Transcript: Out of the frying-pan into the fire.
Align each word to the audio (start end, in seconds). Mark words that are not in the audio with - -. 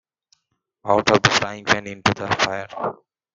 Out 0.83 1.11
of 1.11 1.21
the 1.21 1.29
frying-pan 1.29 1.85
into 1.85 2.11
the 2.15 2.27
fire. 2.39 2.95